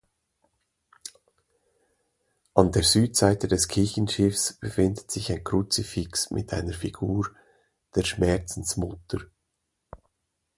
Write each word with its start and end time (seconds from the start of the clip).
An 2.55 2.71
der 2.71 2.81
Südseite 2.81 3.47
des 3.47 3.67
Kirchenschiffs 3.67 4.53
befindet 4.59 5.11
sich 5.11 5.31
ein 5.31 5.43
Kruzifix 5.43 6.31
mit 6.31 6.53
einer 6.53 6.73
Figur 6.73 7.29
der 7.93 8.03
Schmerzensmutter. 8.03 9.21